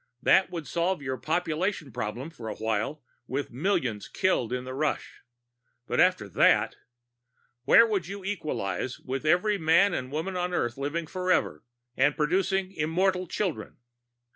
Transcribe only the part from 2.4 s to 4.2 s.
a while, with millions